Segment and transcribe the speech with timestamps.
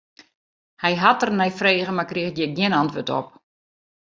[0.83, 3.27] Hy hat der nei frege, mar kriget hjir gjin antwurd op.